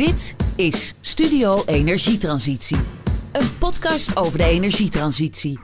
[0.00, 2.76] Dit is Studio Energietransitie.
[3.32, 5.60] Een podcast over de energietransitie.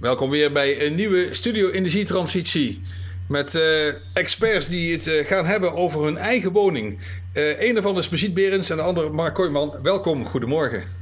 [0.00, 2.80] Welkom weer bij een nieuwe Studio Energietransitie.
[3.28, 6.98] Met eh, experts die het eh, gaan hebben over hun eigen woning.
[7.34, 9.74] Uh, een daarvan is Brigitte Berends en de andere Mark Kooijman.
[9.82, 11.01] Welkom, goedemorgen.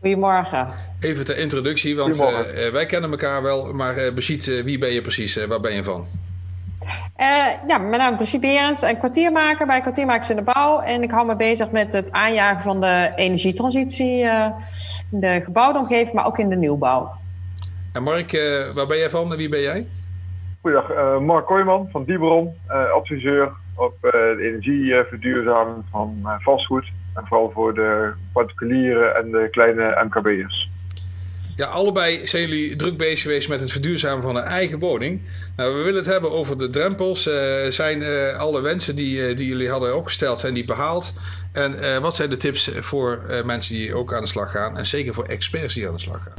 [0.00, 0.68] Goedemorgen.
[1.00, 2.16] Even ter introductie, want
[2.72, 3.72] wij kennen elkaar wel.
[3.72, 5.46] Maar Brigitte, wie ben je precies?
[5.46, 6.06] waar ben je van?
[7.66, 10.80] ja, mijn naam is Brigitte Berends, een kwartiermaker bij Kwartiermakers in de Bouw.
[10.80, 14.20] En ik hou me bezig met het aanjagen van de energietransitie
[15.10, 17.12] in de gebouwde omgeving, maar ook in de nieuwbouw.
[17.92, 18.32] En Mark,
[18.74, 19.86] waar ben jij van en wie ben jij?
[20.60, 26.84] Goedendag, uh, Mark Kooijman van Dieberon, uh, adviseur op uh, de energieverduurzaming van vastgoed.
[27.14, 30.68] En vooral voor de particulieren en de kleine MKB'ers.
[31.56, 35.20] Ja, allebei zijn jullie druk bezig geweest met het verduurzamen van een eigen woning.
[35.56, 37.30] Nou, we willen het hebben over de drempels.
[37.68, 38.02] zijn
[38.36, 41.14] alle wensen die, die jullie hadden opgesteld, zijn die behaald?
[41.52, 44.76] En wat zijn de tips voor mensen die ook aan de slag gaan?
[44.76, 46.34] En zeker voor experts die aan de slag gaan?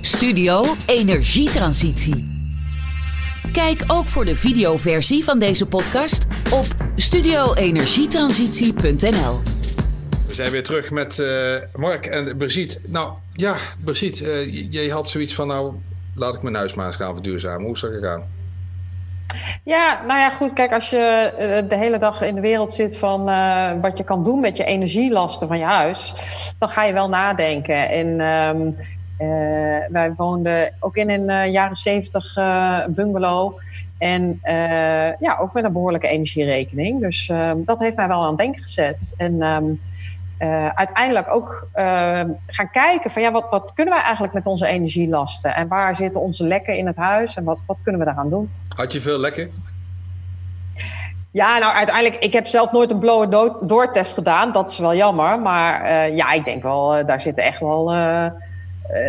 [0.00, 2.33] Studio Energietransitie.
[3.54, 6.66] Kijk ook voor de videoversie van deze podcast op
[6.96, 9.38] studioenergietransitie.nl.
[10.26, 12.80] We zijn weer terug met uh, Mark en Brigitte.
[12.86, 15.74] Nou ja, Brigitte, uh, jij had zoiets van nou,
[16.14, 17.64] laat ik mijn huis maar eens gaan verduurzamen.
[17.64, 18.24] Hoe is dat gegaan?
[19.64, 20.52] Ja, nou ja, goed.
[20.52, 21.38] Kijk, als je uh,
[21.68, 24.64] de hele dag in de wereld zit van uh, wat je kan doen met je
[24.64, 26.14] energielasten van je huis,
[26.58, 27.88] dan ga je wel nadenken.
[27.88, 28.72] En um, uh,
[29.88, 33.58] wij woonden ook in een uh, jaren zeventig uh, bungalow.
[33.98, 34.40] En
[35.20, 37.00] ja, ook met een behoorlijke energierekening.
[37.00, 39.14] Dus ehm, dat heeft mij wel aan het denken gezet.
[39.16, 39.80] En um,
[40.74, 45.54] uiteindelijk ook ehm, gaan kijken van ja, wat, wat kunnen wij eigenlijk met onze energielasten?
[45.54, 47.36] En waar zitten onze lekken in het huis?
[47.36, 48.50] En wat, wat kunnen we daaraan doen?
[48.68, 49.50] Had je veel lekken?
[51.30, 54.52] Ja, nou uiteindelijk, ik heb zelf nooit een blower-door-test gedaan.
[54.52, 55.38] Dat is wel jammer.
[55.38, 57.92] Maar ja, ik denk wel, daar zitten echt wel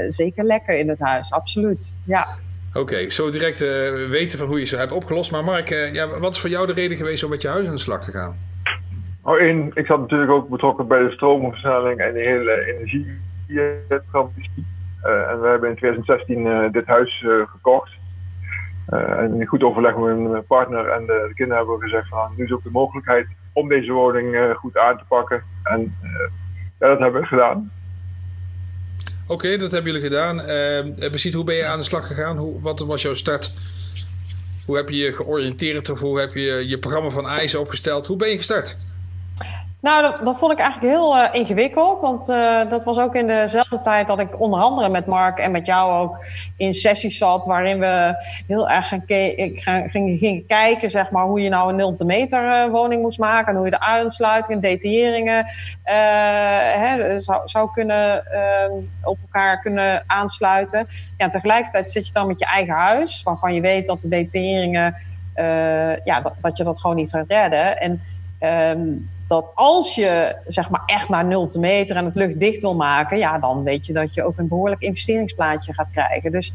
[0.07, 1.97] zeker lekker in het huis, absoluut.
[2.05, 2.27] Ja.
[2.69, 3.67] Oké, okay, zo direct uh,
[4.09, 5.31] weten van hoe je ze hebt opgelost.
[5.31, 7.67] Maar Mark, uh, ja, wat is voor jou de reden geweest om met je huis
[7.67, 8.37] aan de slag te gaan?
[9.21, 14.65] Oh, in, ik zat natuurlijk ook betrokken bij de stroomversnelling en de hele energietransitie.
[15.01, 17.91] en we hebben in 2016 dit huis gekocht.
[18.85, 22.33] en in goed overleg met mijn partner en de, de kinderen hebben we gezegd van
[22.35, 25.43] nu is ook de mogelijkheid om deze woning goed aan te pakken.
[25.63, 25.95] En
[26.79, 27.71] ja, dat hebben we gedaan.
[29.27, 30.39] Oké, dat hebben jullie gedaan.
[30.39, 32.37] Uh, hoe ben je aan de slag gegaan?
[32.37, 33.53] Hoe, wat was jouw start?
[34.65, 38.07] Hoe heb je je georiënteerd of hoe heb je je programma van IJs opgesteld?
[38.07, 38.77] Hoe ben je gestart?
[39.85, 41.99] Nou, dat, dat, vond ik eigenlijk heel uh, ingewikkeld.
[41.99, 45.51] Want uh, dat was ook in dezelfde tijd dat ik onder andere met Mark en
[45.51, 46.25] met jou ook
[46.57, 47.45] in sessies zat.
[47.45, 51.95] Waarin we heel erg gaan gingen ging, kijken, zeg maar, hoe je nou een 0
[52.05, 53.47] meter woning moest maken.
[53.47, 55.45] En hoe je de aansluitingen, detailleringen
[55.83, 58.23] hè, zou, zou kunnen
[59.03, 60.87] op elkaar kunnen aansluiten.
[61.17, 64.95] Ja, tegelijkertijd zit je dan met je eigen huis, waarvan je weet dat de detailleringen,
[66.03, 67.79] ja, dat, dat, je dat gewoon niet gaat redden.
[67.81, 68.01] En
[68.45, 72.75] um, dat als je zeg maar echt naar nul te meter en het luchtdicht wil
[72.75, 76.31] maken, ja, dan weet je dat je ook een behoorlijk investeringsplaatje gaat krijgen.
[76.31, 76.53] Dus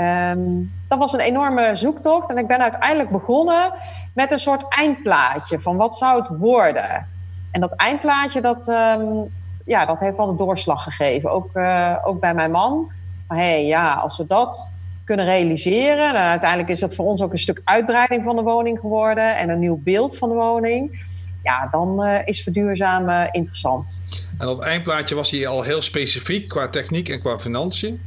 [0.00, 2.30] um, dat was een enorme zoektocht.
[2.30, 3.72] En ik ben uiteindelijk begonnen
[4.14, 7.06] met een soort eindplaatje van wat zou het worden.
[7.50, 9.32] En dat eindplaatje, dat, um,
[9.64, 11.30] ja, dat heeft wel de doorslag gegeven.
[11.30, 12.90] Ook, uh, ook bij mijn man.
[13.28, 16.08] Maar hé, hey, ja, als we dat kunnen realiseren.
[16.08, 19.48] En uiteindelijk is dat voor ons ook een stuk uitbreiding van de woning geworden en
[19.48, 20.98] een nieuw beeld van de woning
[21.46, 24.00] ja, dan uh, is verduurzamen interessant.
[24.38, 28.00] En dat eindplaatje was hier al heel specifiek qua techniek en qua financiën?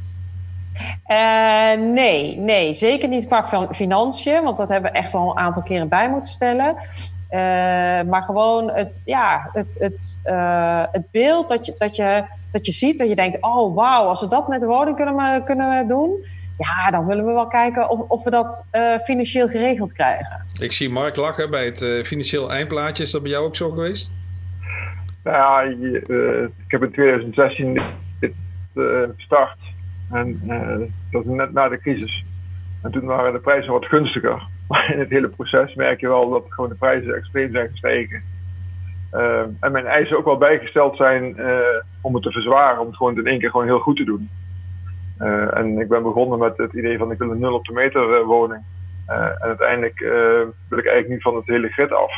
[1.06, 5.62] Uh, nee, nee, zeker niet qua financiën, want dat hebben we echt al een aantal
[5.62, 6.76] keren bij moeten stellen.
[6.76, 7.38] Uh,
[8.10, 10.18] maar gewoon het, ja, het, het,
[10.92, 14.20] het beeld dat je, dat, je, dat je ziet, dat je denkt: oh wauw, als
[14.20, 16.24] we dat met de woning kunnen, kunnen doen,
[16.66, 20.44] ja, dan willen we wel kijken of, of we dat uh, financieel geregeld krijgen.
[20.60, 23.02] Ik zie Mark lachen bij het uh, financieel eindplaatje.
[23.02, 24.12] Is dat bij jou ook zo geweest?
[25.24, 27.80] Nou ja, uh, ik heb in 2016
[28.20, 28.32] dit
[29.16, 29.58] gestart.
[30.10, 30.40] En
[31.10, 32.24] dat is net na de crisis.
[32.82, 34.42] En toen waren de prijzen wat gunstiger.
[34.68, 38.22] Maar in het hele proces merk je wel dat gewoon de prijzen extreem zijn gestegen.
[39.60, 41.36] en mijn eisen ook wel bijgesteld zijn
[42.00, 44.30] om het te verzwaren, om het gewoon in één keer gewoon heel goed te doen.
[45.20, 47.72] Uh, en ik ben begonnen met het idee van ik wil een nul op de
[47.72, 48.62] meter woning.
[49.08, 49.98] Uh, en uiteindelijk
[50.68, 52.12] wil ik eigenlijk nu van het hele grid af.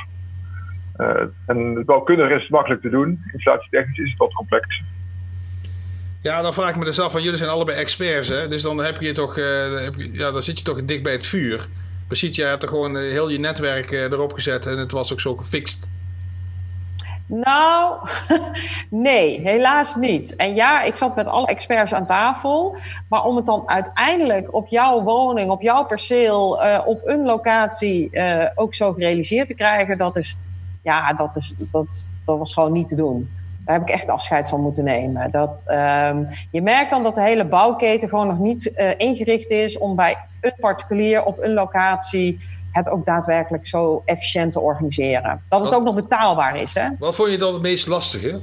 [1.47, 3.23] en het bouwkundig is makkelijk te doen.
[3.33, 4.83] Installatietechnisch is het wat complex.
[6.23, 8.49] Ja, dan vraag ik me dus af, van jullie zijn allebei experts, hè?
[8.49, 9.35] Dus dan heb je toch,
[9.85, 11.69] heb je, ja, dan zit je toch dik bij het vuur.
[12.07, 15.37] Precies, jij hebt er gewoon heel je netwerk erop gezet en het was ook zo
[15.37, 15.92] gefixt.
[17.35, 17.97] Nou,
[18.91, 20.37] nee, helaas niet.
[20.37, 22.77] En ja, ik zat met alle experts aan tafel.
[23.09, 28.09] Maar om het dan uiteindelijk op jouw woning, op jouw perceel, uh, op een locatie
[28.11, 30.37] uh, ook zo gerealiseerd te krijgen, dat is,
[30.83, 33.31] ja, dat, is, dat, dat was gewoon niet te doen.
[33.65, 35.31] Daar heb ik echt afscheid van moeten nemen.
[35.31, 39.79] Dat, um, je merkt dan dat de hele bouwketen gewoon nog niet uh, ingericht is
[39.79, 42.41] om bij een particulier op een locatie
[42.73, 45.43] het ook daadwerkelijk zo efficiënt te organiseren.
[45.49, 46.75] Dat het ook nog betaalbaar is.
[46.75, 46.89] Hè?
[46.99, 48.41] Wat vond je dan het meest lastige?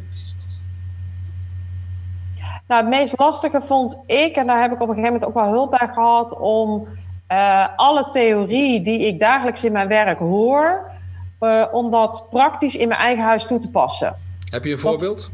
[2.68, 5.34] Nou, het meest lastige vond ik, en daar heb ik op een gegeven moment ook
[5.34, 6.88] wel hulp bij gehad, om
[7.31, 10.92] uh, alle theorie die ik dagelijks in mijn werk hoor,
[11.40, 14.16] uh, om dat praktisch in mijn eigen huis toe te passen.
[14.52, 15.32] Heb je een voorbeeld?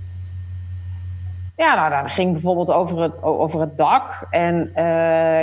[1.56, 4.28] Ja, nou, dat ging bijvoorbeeld over het, over het dak.
[4.30, 4.76] En uh,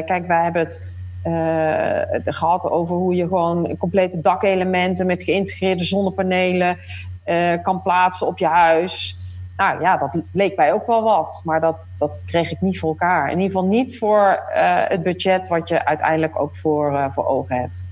[0.06, 0.91] kijk, wij hebben het
[1.24, 6.78] uh, gehad over hoe je gewoon complete dakelementen met geïntegreerde zonnepanelen
[7.26, 9.18] uh, kan plaatsen op je huis.
[9.56, 12.88] Nou ja, dat leek mij ook wel wat, maar dat, dat kreeg ik niet voor
[12.88, 13.24] elkaar.
[13.30, 17.56] In ieder geval niet voor uh, het budget wat je uiteindelijk ook voor, voor ogen
[17.56, 17.86] hebt.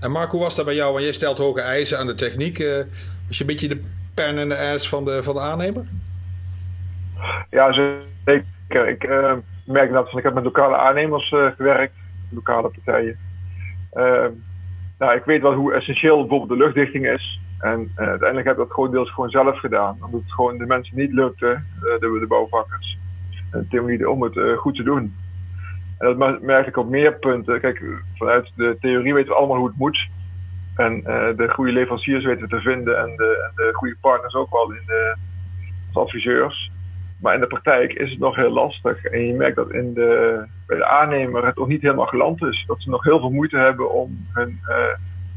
[0.00, 0.92] En Mark, hoe was dat bij jou?
[0.92, 2.58] Want jij stelt hoge eisen aan de techniek.
[3.26, 3.84] was je een beetje de
[4.14, 5.84] pen en de ijs van de, van de aannemer?
[7.50, 7.72] Ja,
[8.24, 8.88] zeker.
[8.88, 9.08] Ik
[9.64, 11.97] merk dat, ik heb met lokale aannemers gewerkt
[12.30, 13.16] lokale partijen.
[13.94, 14.26] Uh,
[14.98, 17.40] nou, ik weet wel hoe essentieel bijvoorbeeld de luchtdichting is.
[17.58, 19.98] En uh, uiteindelijk heb ik dat grotendeels gewoon zelf gedaan.
[20.04, 22.98] Omdat het gewoon de mensen niet lukte, uh, de, de bouwvakkers.
[23.50, 25.14] En de om het uh, goed te doen.
[25.98, 27.60] En dat merk ik op meer punten.
[27.60, 27.82] Kijk,
[28.14, 30.08] vanuit de theorie weten we allemaal hoe het moet.
[30.76, 31.02] En
[31.36, 32.98] de goede leveranciers weten we te vinden.
[32.98, 35.16] En de, de goede partners ook wel in de,
[35.92, 36.67] als adviseurs.
[37.18, 39.04] Maar in de praktijk is het nog heel lastig.
[39.04, 42.64] En je merkt dat in de, bij de aannemer het nog niet helemaal geland is.
[42.66, 44.74] Dat ze nog heel veel moeite hebben om hun uh,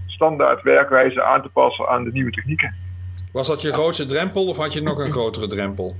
[0.05, 2.75] standaard werkwijze aan te passen aan de nieuwe technieken.
[3.31, 5.95] Was dat je grootste drempel of had je nog een grotere drempel?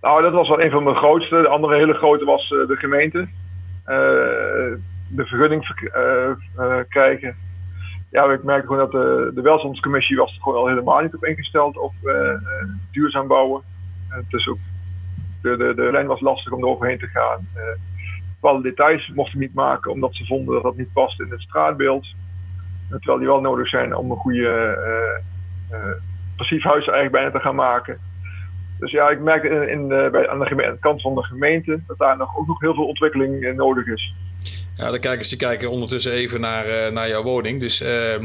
[0.00, 1.40] Nou, dat was wel een van mijn grootste.
[1.42, 3.18] De andere hele grote was uh, de gemeente.
[3.18, 3.26] Uh,
[5.08, 5.66] de vergunning
[6.88, 7.36] krijgen.
[8.10, 11.24] Ja, ik merkte gewoon dat de, de welstandscommissie was er gewoon al helemaal niet op
[11.24, 11.92] ingesteld op
[12.90, 13.62] duurzaam bouwen.
[14.28, 14.58] Dus ook
[15.42, 17.48] de, de, de lijn was lastig om er overheen te gaan.
[18.40, 22.06] Bepaalde details mochten niet maken omdat ze vonden dat dat niet past in het straatbeeld.
[22.88, 24.78] Terwijl die wel nodig zijn om een goede
[26.36, 27.98] passief huis eigenlijk bijna te gaan maken.
[28.84, 31.80] Dus ja, ik merk in, in de, bij, aan de, gemeente, kant van de gemeente
[31.86, 34.14] dat daar nog, ook nog heel veel ontwikkeling nodig is.
[34.76, 37.60] Ja, de kijkers die kijken ondertussen even naar, uh, naar jouw woning.
[37.60, 38.18] Dus, uh,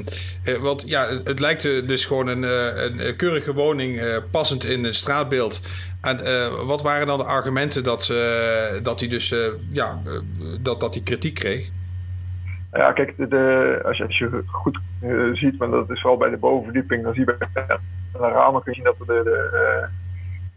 [0.46, 4.02] uh, want ja, het lijkt dus gewoon een, een keurige woning
[4.32, 5.62] passend in het straatbeeld.
[6.02, 6.18] En
[6.66, 8.14] wat waren dan de argumenten dat,
[8.84, 9.36] dat hij dus
[9.72, 10.02] ja,
[10.62, 11.70] dat, dat hij kritiek kreeg?
[12.72, 14.80] Ja, kijk, de, de, als, je, als je goed
[15.34, 17.66] ziet, maar dat is vooral bij de bovenverdieping, dan zie je bij
[18.14, 19.88] de ramen kun je zien dat de, de,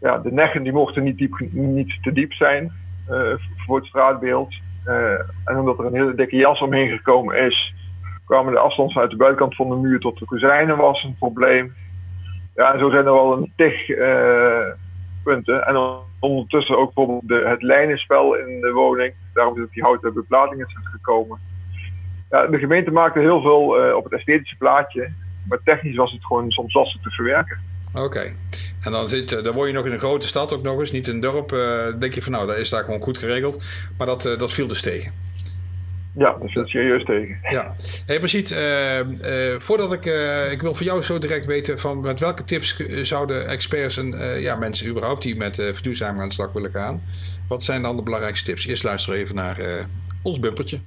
[0.03, 2.71] ja, de neggen die mochten niet, diep, niet te diep zijn
[3.65, 4.53] voor het straatbeeld.
[4.87, 7.73] Uh, en omdat er een hele dikke jas omheen gekomen is,
[8.25, 11.73] kwamen de afstand uit de buitenkant van de muur tot de kozijnen was een probleem.
[12.55, 14.67] Ja, en zo zijn er wel een tig uh,
[15.23, 15.67] punten.
[15.67, 19.13] En ondertussen ook bijvoorbeeld de, het lijnenspel in de woning.
[19.33, 21.39] Daarom is ook die houten beplatingen gekomen.
[22.29, 25.11] Ja, de gemeente maakte heel veel op het esthetische plaatje.
[25.47, 27.59] Maar technisch was het gewoon soms lastig te verwerken.
[27.93, 28.33] Oké.
[28.83, 30.91] En dan, zit, eh, dan word je nog in een grote stad ook nog eens,
[30.91, 31.51] niet een dorp.
[31.51, 31.59] Uh,
[31.99, 33.63] denk je van nou, dat is daar gewoon goed geregeld.
[33.97, 35.11] Maar dat, uh, dat viel dus tegen.
[36.17, 37.37] Ja, dat viel serieus tegen.
[37.49, 37.75] Ja.
[38.05, 38.51] Hey, precies.
[38.51, 38.59] Uh,
[39.59, 40.05] voordat ik...
[40.51, 44.55] ik wil van jou zo direct weten van met welke tips zouden experts en ja,
[44.55, 47.03] mensen überhaupt die met verduurzaming aan de slag willen gaan.
[47.47, 48.65] Wat zijn dan de belangrijkste tips?
[48.65, 49.87] Eerst luisteren we even naar
[50.21, 50.79] ons bumpertje.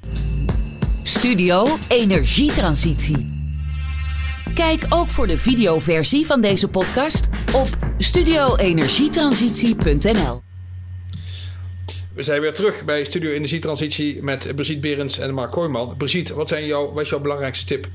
[1.03, 3.36] Studio Energietransitie.
[4.57, 10.43] Kijk ook voor de videoversie van deze podcast op studioenergietransitie.nl.
[12.15, 15.95] We zijn weer terug bij Studio Energietransitie met Brigitte Berends en Mark Kooijman.
[15.97, 17.89] Brigitte, wat, zijn jouw, wat is jouw belangrijkste tip?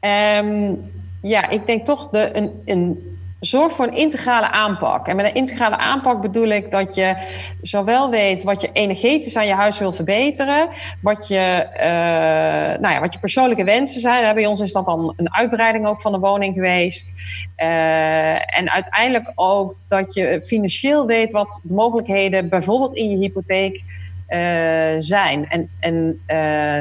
[0.00, 0.78] Um,
[1.22, 5.06] ja, ik denk toch de, een, een zorg voor een integrale aanpak.
[5.06, 7.16] En met een integrale aanpak bedoel ik dat je
[7.60, 10.68] zowel weet wat je energetisch aan je huis wil verbeteren,
[11.00, 14.34] wat je, uh, nou ja, wat je persoonlijke wensen zijn.
[14.34, 17.20] Bij ons is dat dan een uitbreiding ook van de woning geweest.
[17.56, 23.82] Uh, en uiteindelijk ook dat je financieel weet wat de mogelijkheden bijvoorbeeld in je hypotheek
[24.28, 25.48] uh, zijn.
[25.48, 26.20] En, en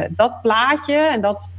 [0.09, 1.51] dat plaatje en dat.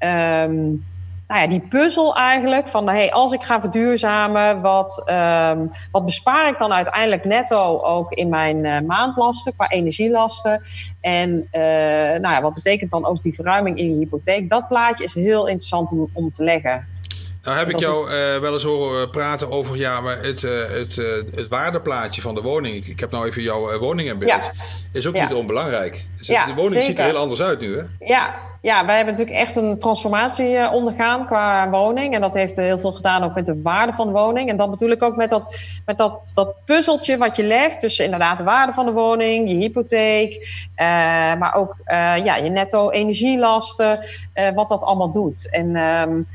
[0.00, 0.84] Um,
[1.28, 6.48] nou ja, die puzzel eigenlijk van hey, als ik ga verduurzamen, wat, ehm, wat bespaar
[6.48, 10.62] ik dan uiteindelijk netto ook in mijn uh, maandlasten qua energielasten?
[11.00, 11.60] En uh,
[12.20, 14.48] nou ja, wat betekent dan ook die verruiming in je hypotheek?
[14.48, 16.86] Dat plaatje is heel interessant om te leggen.
[17.48, 20.96] Nou heb ik jou uh, wel eens horen praten over ja, maar het, uh, het,
[20.96, 22.86] uh, het waardeplaatje van de woning.
[22.86, 24.30] Ik heb nou even jouw woning in beeld.
[24.30, 24.52] Ja.
[24.92, 25.22] Is ook ja.
[25.22, 26.06] niet onbelangrijk.
[26.18, 26.88] Dus ja, de woning zeker.
[26.88, 27.82] ziet er heel anders uit nu, hè?
[28.06, 32.14] Ja, ja, wij hebben natuurlijk echt een transformatie ondergaan qua woning.
[32.14, 34.48] En dat heeft heel veel gedaan ook met de waarde van de woning.
[34.48, 38.04] En dat bedoel ik ook met dat, met dat, dat puzzeltje wat je legt tussen
[38.04, 40.48] inderdaad de waarde van de woning, je hypotheek,
[41.38, 41.76] maar ook
[42.24, 44.04] ja, je netto energielasten,
[44.54, 45.50] wat dat allemaal doet.
[45.50, 46.26] En um,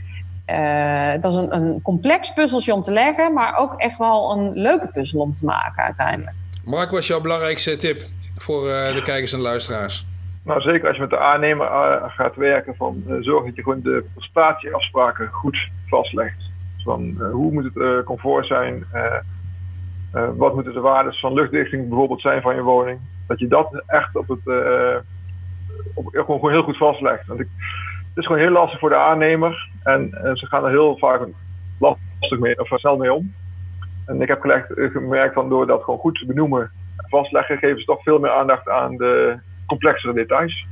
[0.47, 4.53] uh, dat is een, een, complex puzzeltje om te leggen, maar ook echt wel een
[4.53, 6.35] leuke puzzel om te maken uiteindelijk.
[6.63, 8.01] Mark, wat is jouw belangrijkste tip
[8.37, 10.05] voor uh, de kijkers en luisteraars?
[10.43, 13.81] Nou, zeker als je met de aannemer uh, gaat werken, van zorg dat je gewoon
[13.81, 15.57] de prestatieafspraken goed
[15.87, 16.37] vastlegt.
[16.75, 18.85] Dus van hoe moet het comfort zijn,
[20.35, 22.99] wat moeten de waarden van luchtdichting bijvoorbeeld zijn van je woning.
[23.27, 24.55] Dat je dat echt op het,
[25.93, 27.27] op, gewoon, gewoon heel goed vastlegt.
[27.27, 27.47] Want ik,
[28.13, 29.71] het is gewoon heel lastig voor de aannemer.
[29.83, 31.27] En, en ze gaan er heel vaak
[31.79, 33.33] lastig mee, of snel mee om.
[34.05, 37.57] En ik heb gelegd, eh, gemerkt van door dat gewoon goed te benoemen en vastleggen,
[37.57, 40.65] geven ze toch veel meer aandacht aan de complexere details.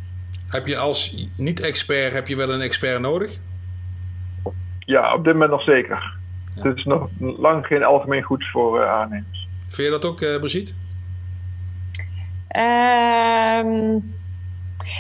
[0.48, 3.38] Heb je als niet-expert heb je wel een expert nodig?
[4.80, 6.20] Ja, op dit moment nog zeker.
[6.56, 6.64] Ja.
[6.64, 9.48] Het is nog lang geen algemeen goed voor uh, aannemers.
[9.70, 10.74] Vind je dat ook, uh, Brigitte?
[12.58, 14.14] Um,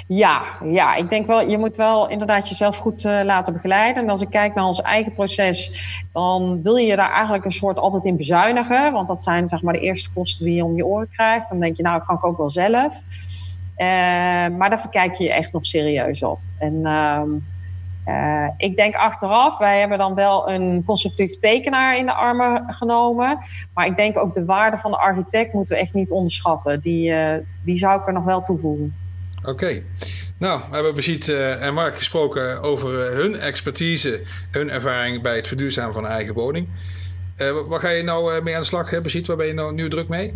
[0.08, 4.04] ja, ja, ik denk wel, je moet wel inderdaad jezelf goed uh, laten begeleiden.
[4.04, 5.72] En als ik kijk naar ons eigen proces,
[6.14, 8.94] dan wil je daar eigenlijk een soort altijd in bezuinigen.
[8.94, 11.50] Want dat zijn zeg maar de eerste kosten die je om je oren krijgt.
[11.50, 13.04] Dan denk je, nou, dat kan ik ook wel zelf.
[13.78, 13.88] Uh,
[14.58, 16.40] maar daar verkijk je je echt nog serieus op.
[16.58, 16.74] En
[18.06, 23.40] uh, ik denk achteraf, wij hebben dan wel een constructief tekenaar in de armen genomen.
[23.74, 26.82] Maar ik denk ook de waarde van de architect moeten we echt niet onderschatten.
[26.82, 27.14] Die,
[27.64, 29.01] die zou ik er nog wel toevoegen.
[29.46, 29.84] Oké.
[30.38, 34.22] Nou, we hebben Brigitte uh, en Mark gesproken over uh, hun expertise,
[34.52, 36.68] hun ervaring bij het verduurzamen van een eigen woning.
[37.38, 39.28] Uh, waar ga je nou mee aan de slag, Brigitte?
[39.28, 40.34] Waar ben je nou nu druk mee?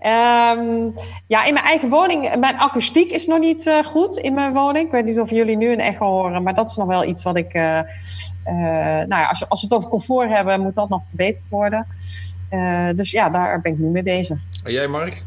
[0.00, 0.94] um,
[1.34, 2.36] ja, in mijn eigen woning.
[2.36, 4.86] Mijn akoestiek is nog niet goed in mijn woning.
[4.86, 7.22] Ik weet niet of jullie nu een echo horen, maar dat is nog wel iets
[7.22, 7.52] wat ik.
[7.52, 11.86] nou ja, als, als we het over comfort hebben, moet dat nog verbeterd worden.
[12.96, 14.38] dus ja, daar ben ik nu mee bezig.
[14.64, 15.22] En jij, Mark?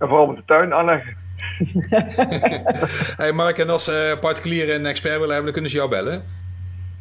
[0.00, 1.16] En vooral met de tuin aanleggen.
[3.22, 6.24] hey Mark, en als uh, particulier een expert willen hebben, dan kunnen ze jou bellen.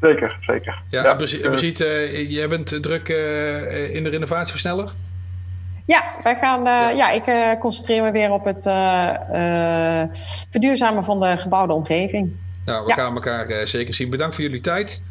[0.02, 0.82] Zeker, zeker.
[0.90, 4.92] Ja, ja Brigitte, uh, jij bent druk uh, in de renovatieversneller?
[5.86, 6.90] Ja, wij gaan, ja.
[6.90, 7.10] ja.
[7.10, 8.64] ik concentreer me weer op het
[10.50, 12.32] verduurzamen van de gebouwde omgeving.
[12.66, 14.10] Nou, we gaan elkaar zeker zien.
[14.10, 15.04] Bedankt voor jullie tijd.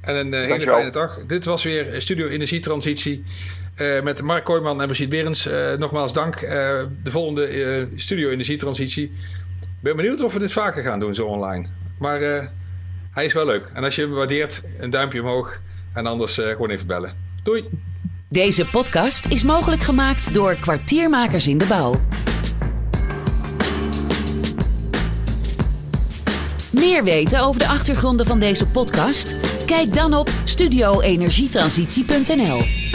[0.00, 1.18] En een hele fijne dag.
[1.26, 3.24] Dit was weer Studio Energietransitie.
[3.80, 5.46] Uh, met Mark Kooijman en Brigitte Berends.
[5.46, 6.40] Uh, nogmaals dank.
[6.40, 6.50] Uh,
[7.02, 9.04] de volgende Studio Energietransitie.
[9.60, 11.66] Ik ben benieuwd of we dit vaker gaan doen zo online.
[11.98, 12.20] Maar
[13.10, 13.70] hij is wel leuk.
[13.74, 15.60] En als je hem waardeert, een duimpje omhoog.
[15.94, 17.12] En anders gewoon even bellen.
[17.42, 17.68] Doei.
[18.28, 22.00] Deze podcast is mogelijk gemaakt door kwartiermakers in de bouw.
[26.70, 29.34] Meer weten over de achtergronden van deze podcast?
[29.66, 32.87] Kijk dan op studioenergietransitie.nl.